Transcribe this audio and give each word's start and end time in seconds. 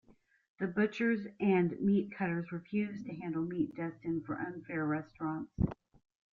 The 0.57 0.65
butchers 0.65 1.27
and 1.39 1.79
meat 1.79 2.11
cutters 2.11 2.51
refused 2.51 3.05
to 3.05 3.13
handle 3.13 3.43
meat 3.43 3.75
destined 3.75 4.25
for 4.25 4.33
unfair 4.33 4.83
restaurants. 4.83 5.53